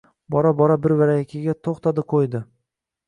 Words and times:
Bora-bora 0.35 0.77
birvarakayiga 0.85 1.55
to‘xtadi-ko‘ydi 1.69 2.43